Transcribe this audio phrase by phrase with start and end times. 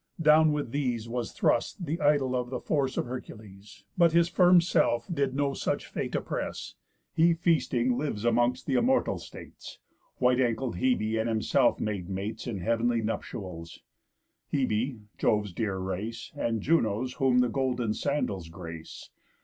[0.19, 4.59] Down with these was thrust The idol of the force of Hercules, But his firm
[4.59, 6.73] self did no such fate oppress,
[7.13, 9.77] He feasting lives amongst th' Immortal States,
[10.15, 13.81] White ankled Hebe and himself made mates In heav'nly nuptials.
[14.51, 19.11] Hebe, Jove's dear race, And Juno's whom the golden sandals grace.